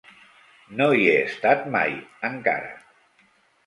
No 0.79 0.87
hi 0.95 1.05
he 1.11 1.15
estat 1.27 1.71
mai, 1.79 1.97
encara. 2.35 2.77